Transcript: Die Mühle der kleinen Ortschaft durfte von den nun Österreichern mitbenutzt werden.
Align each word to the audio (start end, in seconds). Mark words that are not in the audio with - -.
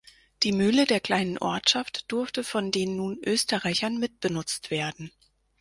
Die 0.41 0.51
Mühle 0.51 0.87
der 0.87 0.99
kleinen 0.99 1.37
Ortschaft 1.37 2.11
durfte 2.11 2.43
von 2.43 2.71
den 2.71 2.95
nun 2.95 3.19
Österreichern 3.23 3.99
mitbenutzt 3.99 4.71
werden. 4.71 5.11